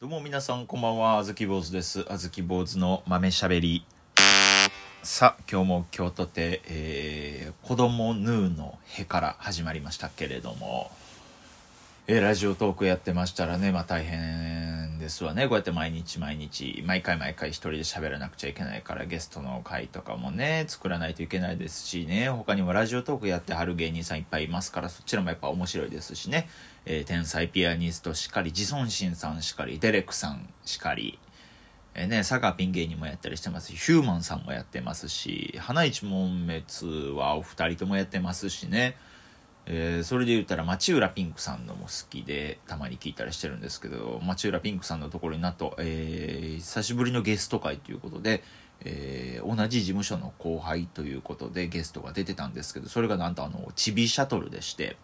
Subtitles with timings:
[0.00, 2.06] どうも皆さんこんばんは、あずき坊主です。
[2.08, 3.84] あずき坊主の豆しゃべり。
[5.02, 10.92] さあ、今日も京都で、えー、子供ヌーのへから始まりましたけれども、
[12.06, 15.48] えー、ラジオトークやってましたらね、まあ大変ですわね。
[15.48, 26.48] こうやって毎日毎日、毎回毎回一人で喋らなくちゃいけないから、ゲストの回とかもね、作らないといけないですしね、他にもラジオトークやってはる芸人さんいっぱいいますから、そちらもやっぱ面白いですしね。
[26.84, 31.18] えー、天才ピアニストしかり、自尊心さんしかり、デレクさんしかり、
[31.94, 38.96] えー、ね、佐賀ピン芸人もやったりしてますし、ヒューマンさんもやってますし、花一門滅はお二人ともやってますしね、
[39.70, 48.42] えー、それで言ったら町浦ピンクさんのも好きでたまに聞いたりしてるんですけど町浦ピンクさんのところになと、えー、久しぶりのゲスト会ということで、
[48.80, 54.96] えー、同じ事務所の後輩ということでゲストが出てたんですけどそれがなんとあのチビシャトルでして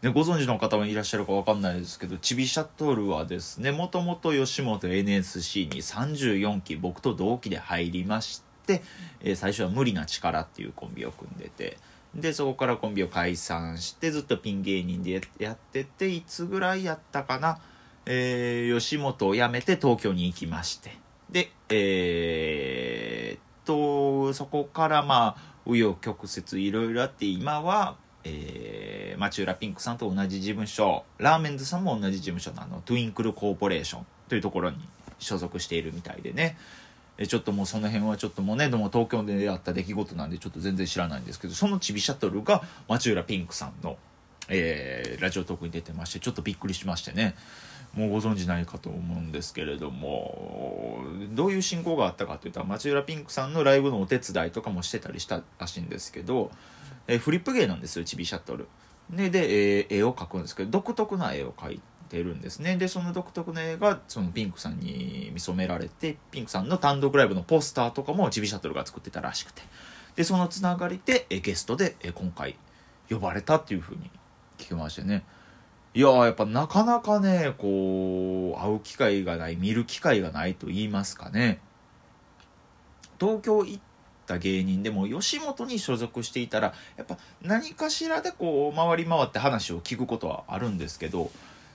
[0.00, 8.82] でご存知の方もいらっしゃるか分かんないですけどチビシャトルはですねもともと吉本 NSC に34期僕と同期で入りまして、
[9.22, 11.76] え、最初は無理な力っていうコンビを組んでて。
[12.16, 17.58] でそこからコンビを解散してずっとピン芸人でやってていつぐらいやったかな、
[18.06, 20.96] えー、吉本を辞めて東京に行きまして。
[21.30, 27.96] でえー、っとそこからまあ紆余曲折いろいろあって今は
[28.28, 34.78] えー、町浦ピンクさんと同じ事務所ラーメンズさんも同じ事務所のあのトゥインクルコーポレーションというところに
[35.20, 36.58] 所属しているみたいでね。
[37.18, 43.96] えちょっともうその辺はちょっともうねでも東京であった出来事なんでちょっと全然知らないんですけどそのちびシャトルが町浦ピンクさんの、
[44.48, 47.34] えー、ラジオトークに出てましてちょっとびっくりしましてね
[47.94, 50.98] もうご存知ないかと思うんですけれども
[51.30, 56.50] どういう進行があったかというと町浦ピンクさんのライブのお手伝いとかもしてたりしたらしいんですけど、
[57.06, 58.68] えー、フリップ芸なんですよちびシャトル。
[59.08, 61.95] でで、えー、絵を描くんですけど独特な絵を描いて。
[62.06, 62.76] てるんですね。
[62.76, 69.62] でその独特の絵がそのピンクさんに見初められてピンクさんの単独ライブのポスターとかもジビシャトルが作ってたらしくて。
[70.16, 72.56] でそのつながりでゲストで今回
[73.10, 74.10] 呼ばれたっていうふうに
[74.58, 75.24] 聞きましてね。
[75.94, 81.60] いややっぱなかなかねこう会う機会がない見る機会がないと言いますかね。
[83.20, 83.80] 東京行っ
[84.26, 91.30] た芸人でも吉本に所属していたらやっぱ何かしらでこう回り回って話を聞くことはあるんですけど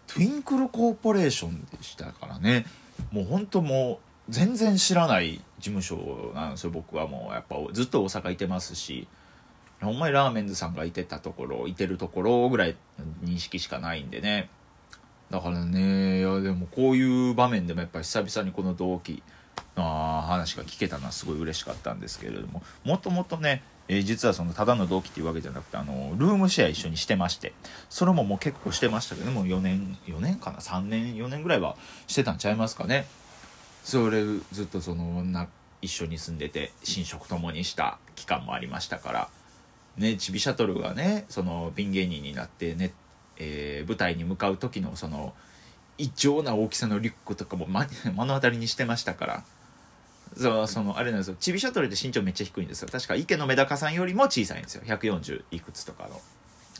[0.07, 2.65] トゥインクルコーポレーションでしたからね。
[3.11, 7.33] もう本当もう全然知らない事務所なんですよ僕はもう。
[7.33, 9.07] やっぱずっと大阪いてますし。
[9.81, 12.75] ほんまにラーメンズさんがいてたところいてるところぐらい
[13.23, 14.49] 認識しかないんでね。
[15.31, 19.23] だからねいやでもこういう場面でもやっぱ久々にこの同期
[19.77, 27.51] の話が聞けたのはすごい嬉しかったんですけれどももともとねえー、実はそのただの同期っていうわけじゃなくてあのルームシェア一緒にしてまして
[27.89, 31.75] それももう結構してましたけどもう4年4年かな3年4年ぐらいは
[32.07, 33.05] してたんちゃいますかね。
[33.83, 35.47] それずっとそのな
[35.81, 39.29] 一緒に住んでて寝食ともにした期間もありましたから。
[39.97, 42.93] ねちびシャトルがねそのピン芸人になってね、
[43.37, 45.33] えー、舞台に向かう時のその
[45.97, 47.85] 異常な大きさのリュックとかも 目
[48.25, 49.43] の当たりにしてましたから。
[50.37, 51.35] そうそのあれなんですよ。
[51.39, 52.89] ちびシャトルって身長めっちゃ低いんですよ。
[52.91, 54.83] 確か池のメダカさんよりも小さいんですよ。
[54.85, 56.21] 140いくつとかの。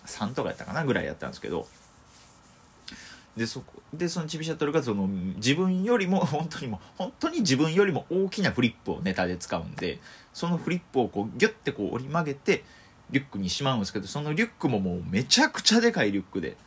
[0.06, 1.68] 3とかやったかなぐらいやったんですけど。
[3.36, 10.00] でそこでそのちびシャトルがその自分よりも 本当にも本当に自分よりも大きなフリップをネタで使うんで
[10.34, 12.66] そのフリップをこうギュッてこう折り曲げて
[13.10, 16.58] リュックにしまうんですけどそのリュックももうめちゃくちゃでかいリュックで。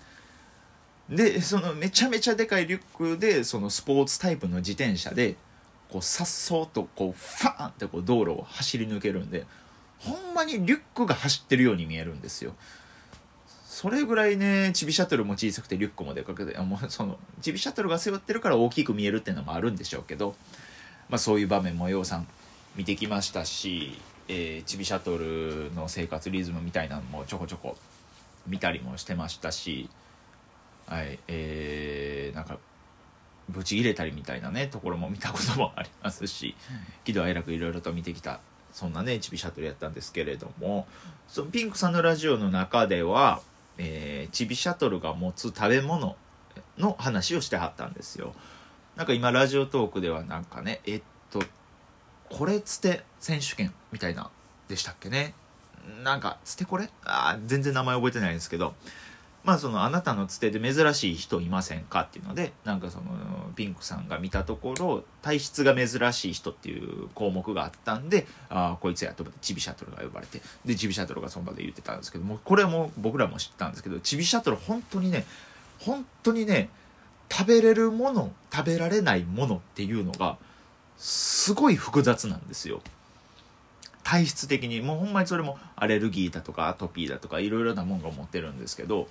[1.09, 5.37] でそのめちゃめちゃでかいリュックでそのスポーツタイプの自転車で
[5.91, 9.47] こうさっそうとこうファーンってこう道路を走り抜けるんで
[9.99, 12.55] ほんまにリュックが走ってるように見えるんですよ。
[13.65, 20.37] それぐらいねちびシャトルも小さくてリュックもでかくてもうそのちびシャトルが背負ってるから大きく見えるっていうのもあるんでしょうけど、
[21.09, 22.29] まあ、そういう場面もようさん
[22.77, 27.77] 見てきましたし、えー、ちびシャトルの生活リズムみたいなのもちょこちょこ
[28.47, 29.89] 見たりもしてましたし
[30.87, 32.59] はいえー、なんか
[33.49, 36.57] ブチ切れたりみたいなねところも見たこともありますし
[37.05, 38.41] 喜怒哀楽いろいろと見てきた
[38.73, 40.87] そんなねチビシャトルやったんですけれども
[41.29, 43.41] そのピンクさんのラジオの中では、
[43.79, 46.17] えー、チビシャトルが持つ食べ物
[46.79, 48.35] の話をしてはったんですよ。
[48.97, 51.43] なんか今ラジオトークではなんかねえっと
[52.31, 54.31] これつて選手権みたいな
[54.69, 55.35] でしたっけね？
[56.03, 56.89] なんかつてこれ？
[57.05, 58.75] あ全然名前覚えてないんですけど
[59.45, 63.05] まあそのあなたのつてで珍しい人いませんかっていうのでなんかその
[63.55, 75.27] ピンクさんが見たところ体質が珍しい人っていう項目があったんでああこいつやと思ってチビシャトルが呼ばれてでチビシャトルがその場で言ってたんですけどもこれも僕らも知ったんですけどチビシャトル本当にね
[75.79, 76.71] 本当にね
[77.31, 80.39] 食べれるもの食べられないものっていうのが
[80.97, 82.81] すごい複雑なんですよ。
[84.05, 89.09] 体質的にもうほんまにそれもアレルギーだとかアトピーだとかいろいろなもんが持ってるんですけど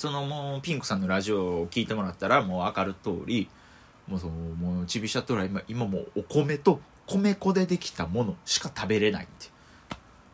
[0.00, 3.50] そのもうピンクさんのラジオを聞いてもらったらもう分かる通り
[4.08, 9.48] もうそのもうちびしゃとら今今もうお米と米粉でできたものしか食べれないって。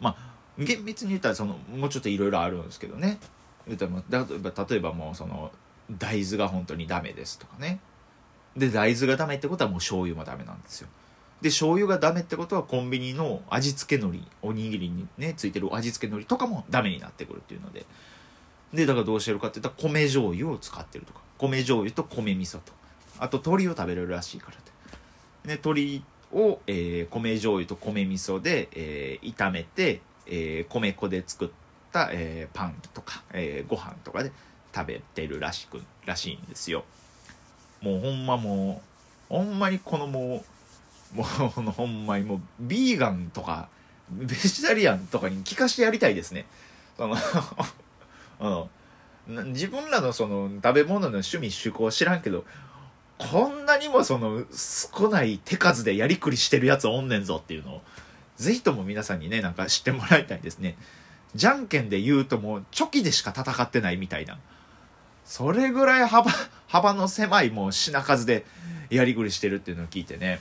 [0.01, 3.19] まあ厳密に言ったらそのもうちょっといろいろあるんですけどね。
[3.67, 4.05] 例えば
[4.69, 5.51] 例えばもうその
[5.91, 7.81] 大豆が本当にダメですとかね。
[8.57, 10.89] で大豆がダメってことはもう醤油もダメなんですよ。
[11.41, 17.85] で醤油がダメってことはコンビニの味付け海苔おにぎりにねついてる味付け海苔とかもダメになってくるっていうので。
[18.73, 21.21] でだからどうしてるかって言ったら米醤油を使ってるとか。
[21.39, 22.73] 米醤油と米味噌と。
[23.19, 24.73] あと鶏を食べれるらしいからって。
[25.49, 26.03] で鶏
[26.33, 31.49] を、えー、米醤油と米味噌で、えー、炒めて、えー、米粉で作っ
[31.93, 34.33] た、えー、パンとか、えー、ご飯とかで
[34.75, 36.85] 食べてるらしくらしいんですよ。
[37.81, 38.83] もうほんまも
[39.31, 40.45] うほんまにこのも
[41.15, 41.25] うもう
[41.71, 43.69] ほんまにもうビーガンとか
[44.11, 46.47] ベジタリアンとかに聞かしてやりたいですね。
[46.97, 47.17] その
[49.29, 52.44] 自分らのその食べ物の趣味趣向知らんけど
[53.19, 57.83] こんなにもその少ない手数でやりくりしてるやつおんねんぞっていうのを
[58.37, 60.77] ぜひとも皆さんにねなんか知ってもらいたいですね。
[61.35, 64.39] じゃんけんで言うともうチョキでしか戦ってないみたいな。
[65.25, 66.31] それぐらい幅
[66.69, 68.44] 幅の狭いもう品数で
[68.91, 70.41] やりくりしてるっていうのを聞いてね。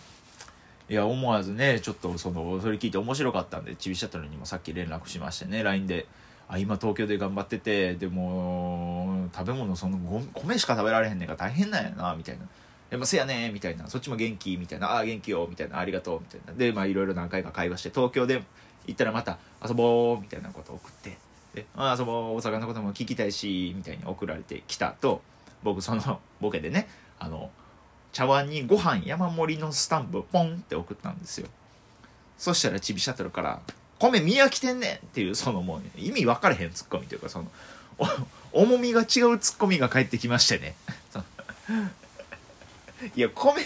[0.89, 6.05] いや思わずねちょっとそのそれ聞いて面白かったんでちびシャトルにもさっき連絡しましてね LINE で
[6.47, 9.97] 「あ今東京で頑張っててでも食べ物その
[10.33, 12.45] 米しか食べられへんねんから大変なんやな」みたいな
[12.89, 16.53] 「でもせやねみたいな「そっちも元気?」みたいな「ああ元気よ」みたいな「ありがとう」みたいな。
[16.53, 18.43] でまあいろいろ何回か会話して東京で
[18.85, 21.17] 行ったらまた遊ぼうみたいなことを送って。
[21.55, 25.21] で、あ、あ遊ぼう大阪のことも聞きたいしみたいに送られてきたと
[25.63, 26.87] 僕そのボケでね
[27.17, 27.49] あの
[28.11, 31.47] 「茶碗にご飯山盛りのスタンプポンって送ったんですよ。
[32.37, 33.61] そしたらちびシャトルから
[33.99, 37.47] 「米見飽きてんねん!」っていうそのもう、ね、意味分かれへんツッコミというかその
[38.51, 39.07] 重みが違う
[39.39, 40.75] ツッコミが返ってきましてね
[43.15, 43.61] いや米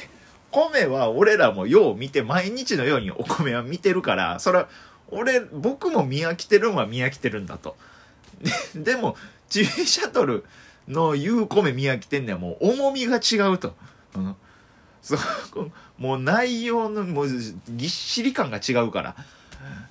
[0.52, 4.70] 米は俺らもよう見て毎日のようにお米は見てるからそれは
[5.10, 7.76] 俺僕も見飽きてるんは見飽きてるんだと
[8.76, 9.16] でも
[9.50, 10.46] ちびシャトル
[10.88, 13.76] の言う米見飽きてんねんもう重みが違うと。
[14.16, 14.36] うん、
[15.02, 15.18] そ
[15.98, 17.30] もう内容のもう
[17.70, 19.16] ぎっしり感が違うから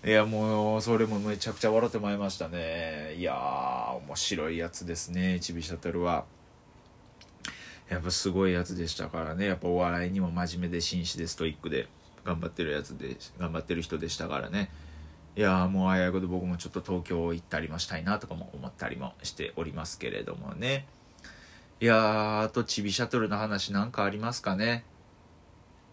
[0.04, 3.14] いやもうそれもめちゃくちゃ笑ってまいりましたね。
[3.18, 6.24] いやー面白いやつですねちびしゃトルは。
[7.88, 9.46] やっぱすごいやつでしたからね。
[9.46, 11.88] やっぱお笑いにも真面目で紳士でストイックで
[12.24, 14.70] 頑張ってるやつで頑張ってる人でしたからね。
[15.36, 20.86] いやもうあやこと僕もちょっと東京行ったりもしたいなとかも思ったりもしておりますけれどもね。
[21.80, 24.84] いやあとちびシャトルの話なんかありますかね？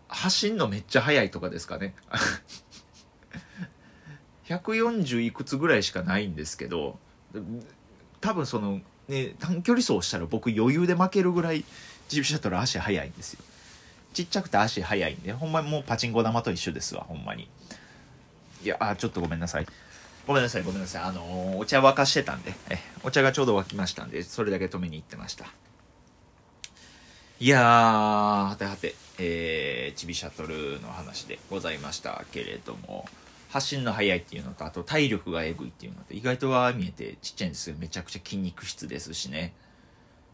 [0.07, 1.93] 走んのめっちゃ速いとかですかね？
[4.47, 6.97] 140いくつぐらいしかないんですけど
[8.21, 11.63] 多分そのね短距離走したら僕余裕で負けるぐらい
[12.07, 13.43] ちびシャトル足速いんですよ。
[14.13, 17.49] ちっちゃくて足速いんでほんまにもうパチンコ玉と一緒ですわほんまに。
[18.63, 19.67] いやあちょっとごめんなさい。
[20.25, 21.03] ごめんなさいごめんなさい。
[21.03, 22.53] あのー、お茶沸かしてたんで。
[22.69, 25.45] えお茶がちょうど沸きましたんでそれだけ止めに行ってました。
[27.37, 33.05] いやー、はてはて、えー、ちびシャトルの話でございましたけれども、
[33.55, 37.77] 発信の速いっていうのと、あと体力がえぐいっていうのと、意外とは見えてちっちゃいんですよ。
[37.79, 39.53] めちゃくちゃ筋肉質ですしね。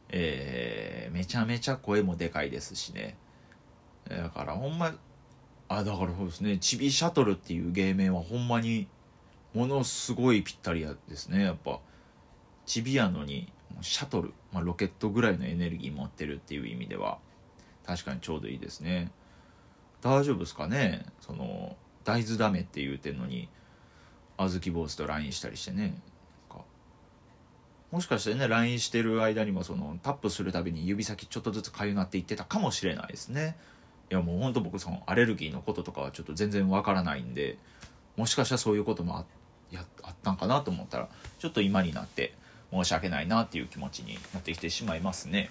[0.10, 3.16] えー、めちゃめちゃ声もでかいですしね。
[4.10, 4.96] だからほんま、
[5.68, 8.88] あ、だからそうですね、ちびシャトルっていう芸名はほんまに、
[9.54, 11.80] ものすごいぴったりですね、やっぱ。
[12.66, 13.52] ちびやのに、
[13.82, 17.20] シャトル、まあ、ロケットぐらいのエネルギー持ってるっていう意味では
[17.86, 19.12] 確かにちょうどいいですね
[20.02, 21.06] 大丈夫ですかね？
[21.20, 23.50] その大豆ダメって言うてんのに
[24.38, 25.96] 小豆坊主と LINE したりしてね。
[27.92, 33.58] もしかしてね LINE してる間にもそのタップするたびに指先ちょっとずつかゆなっていってたかもしれないですね。
[34.10, 37.58] いやもうほんと僕そのアレルギーのこととかはちょっと全然わからないんで
[38.18, 39.26] もしかしたらそういうこともあ
[39.72, 42.34] やあったんかなと思ったらちょっと今になって
[42.72, 45.50] 申し訳ないなっていう気持ちになってきてしまいますね。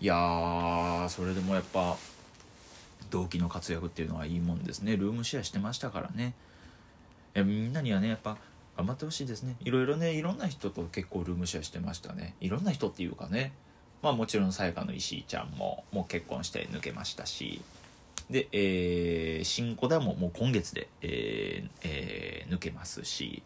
[0.00, 1.96] いやーそれでもやっぱ
[3.10, 4.96] 同期の活躍っていうのはいいもんですね。
[4.96, 6.34] ルームシェアしてましたからね。
[7.36, 8.38] いみんなにはねやっぱ
[8.76, 9.56] 頑張ってほしいですね。
[9.60, 12.34] いろいろねいろんな人と結構ルームシェアしてましたね。
[12.40, 13.52] いろんな人っていうかね。
[14.02, 17.60] まあもちろんさやかの石井ちゃんももう結婚して抜けましたし。
[18.30, 23.42] で、えー、新子だももう今月で、えーえー、抜けますし。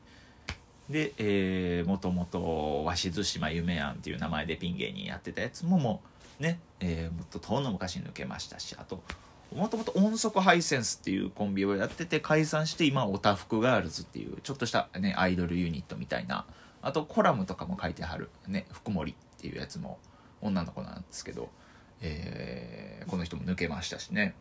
[0.91, 6.03] で、えー、もともと鷲津島夢やんっていう名前でピン芸人やってたやつもも
[6.39, 8.77] うね、えーもっと遠の昔に抜けましたし。
[8.79, 9.03] あと
[9.55, 16.45] もともと音速ハイセンスっていうコンビをやってて解散して今オタフクガールズっていうちょっとしたねアイドルユニットみたいな。
[16.83, 19.99] あとコラムとかも書いてはるね福森っていうやつも
[20.43, 21.49] 女の子なんですけど、
[22.03, 24.35] えーこの人も抜けましたしね。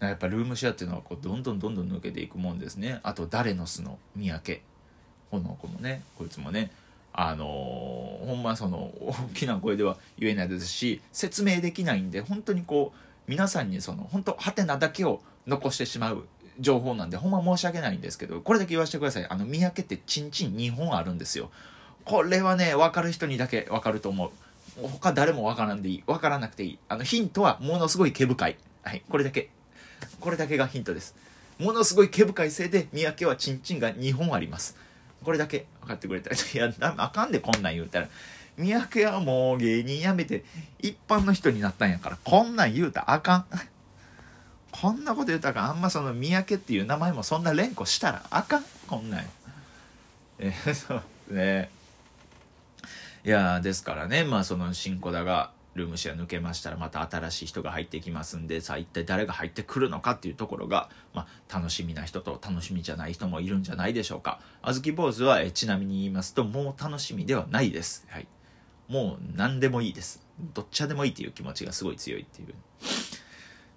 [0.00, 3.00] やっぱルームシェアっていうのはこうどんどんどんどん抜けていくもんですね。
[3.02, 4.60] あと誰の巣の三宅。
[5.30, 6.70] この子もねこいつもね
[7.12, 16.24] あのーほんまその大きな声では言えないですし説明できないんで本当にこう皆さんにその本当ハテナだけを残してしまう
[16.60, 19.26] 情報なんでほんま申し訳ないんですけどこれだけ言わせてください。
[19.28, 21.50] あの三宅ってチンチン2本あるんですよ。
[22.04, 24.30] これはね分かる人にだけ分かると思う。
[25.00, 26.04] 他誰も分からんでいい。
[26.06, 26.78] 分からなくていい。
[26.88, 28.56] あのヒントはものすごい毛深い。
[28.82, 29.02] はい。
[29.08, 29.50] これだけ。
[30.20, 31.14] これだけがヒントです。
[31.58, 34.76] ものすごい毛深いせいで三宅はチンチンが2本あります。
[35.22, 38.08] これだけ分かってくれたらいやあかんでこんなん言うたら。
[38.56, 40.44] 三宅はもう芸人辞めて
[40.78, 43.46] 一般の人になったんやからこんなん言うたらあかん。
[44.70, 45.70] こんなこと言うたらあん。
[45.70, 48.64] あんまその三宅っていう名前もそんな連呼したらあかん。
[48.86, 49.24] こんなん。
[50.38, 50.94] えーそ
[51.30, 51.34] う。
[51.34, 51.70] ね。
[53.24, 54.24] いやですからね。
[54.24, 64.40] まあその新子だがルームシェア抜けましたらまた新しい人が入ってきますんでさあ一体誰が入ってくるのかっていうところが、まあ、楽しみな人と楽しみじゃない人もいるんじゃないでしょうか。
[64.60, 68.26] あずき坊主はえちなみに言いますともう楽しみではないです、はい、
[68.92, 70.20] もう何でもいいです。
[70.52, 72.54] どっちでもいいっていう気持ちがすごい強いっていう。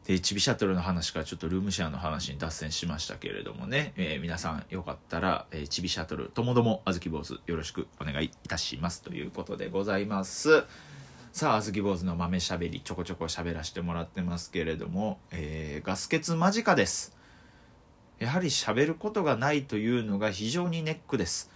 [0.05, 9.01] でチビシャトルの話からちょっとルームシェアの話に脱線しましたけれどもね、えー皆さんよかったら、えーチビシャトルともどもあずき坊主よろしくお願いいたします。
[9.01, 10.65] ということでございます。
[11.31, 17.15] さああずき坊主の豆しゃべりちょこちょこ喋らせてもらってますけれども、えーガス欠間近です。
[18.19, 21.54] やはり喋ることがないというのが非常にネックです。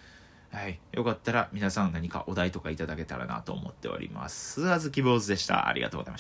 [0.52, 0.80] はい。
[0.92, 4.72] よかったら皆さん何かお題とかいただけたらなと思っております。
[4.72, 5.68] あずき坊主でした。
[5.68, 6.18] ありがとうございました。